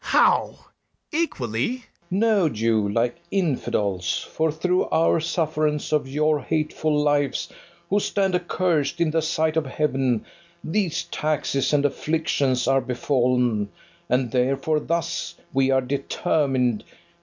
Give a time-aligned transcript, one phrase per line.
[0.03, 0.09] BARABAS.
[0.15, 0.59] How!
[1.11, 1.69] equally?
[1.77, 1.83] FERNEZE.
[2.09, 7.49] No, Jew, like infidels; For through our sufferance of your hateful lives,
[7.91, 10.25] Who stand accursed in the sight of heaven,
[10.63, 13.67] These taxes and afflictions are befall'n,
[14.09, 16.83] And therefore thus we are determined.